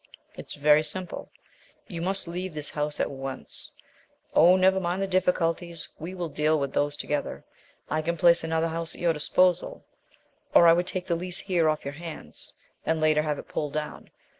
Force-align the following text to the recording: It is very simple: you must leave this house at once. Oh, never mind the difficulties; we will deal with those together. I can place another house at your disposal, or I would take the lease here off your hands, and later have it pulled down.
It 0.35 0.47
is 0.47 0.55
very 0.55 0.81
simple: 0.81 1.29
you 1.87 2.01
must 2.01 2.27
leave 2.27 2.55
this 2.55 2.71
house 2.71 2.99
at 2.99 3.11
once. 3.11 3.69
Oh, 4.33 4.55
never 4.55 4.79
mind 4.79 5.03
the 5.03 5.07
difficulties; 5.07 5.89
we 5.99 6.15
will 6.15 6.27
deal 6.27 6.59
with 6.59 6.73
those 6.73 6.97
together. 6.97 7.45
I 7.87 8.01
can 8.01 8.17
place 8.17 8.43
another 8.43 8.69
house 8.69 8.95
at 8.95 9.01
your 9.01 9.13
disposal, 9.13 9.85
or 10.55 10.67
I 10.67 10.73
would 10.73 10.87
take 10.87 11.05
the 11.05 11.13
lease 11.13 11.37
here 11.41 11.69
off 11.69 11.85
your 11.85 11.93
hands, 11.93 12.51
and 12.83 12.99
later 12.99 13.21
have 13.21 13.37
it 13.37 13.47
pulled 13.47 13.73
down. 13.73 14.09